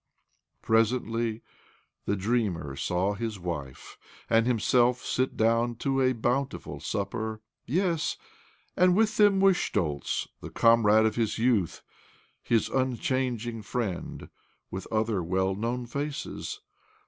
[0.63, 1.43] Presently
[2.05, 3.99] the dreamer saw his wife
[4.31, 7.39] and himself sit down to a bountiful supper.
[7.67, 8.17] Yes,
[8.75, 11.83] and with them was Schtoltz, the com rade of his youth,
[12.41, 14.29] his unchanging friend,
[14.71, 16.61] with other well known faces.